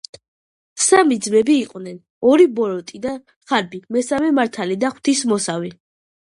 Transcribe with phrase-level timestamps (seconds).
[0.85, 1.99] სამი ძმები იყვნენ.
[2.29, 3.13] ორი ბოროტი და
[3.53, 5.73] ხარბი, მესამე მართალი და ღვთისმოსავი.